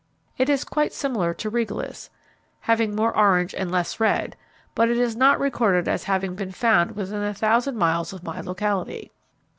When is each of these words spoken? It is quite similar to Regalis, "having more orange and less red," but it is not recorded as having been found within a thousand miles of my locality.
It 0.35 0.49
is 0.49 0.63
quite 0.63 0.93
similar 0.93 1.31
to 1.35 1.49
Regalis, 1.51 2.09
"having 2.61 2.95
more 2.95 3.15
orange 3.15 3.53
and 3.53 3.71
less 3.71 3.99
red," 3.99 4.35
but 4.73 4.89
it 4.89 4.97
is 4.97 5.15
not 5.15 5.39
recorded 5.39 5.87
as 5.87 6.05
having 6.05 6.33
been 6.33 6.51
found 6.53 6.95
within 6.95 7.21
a 7.21 7.35
thousand 7.35 7.77
miles 7.77 8.11
of 8.11 8.23
my 8.23 8.41
locality. 8.41 9.11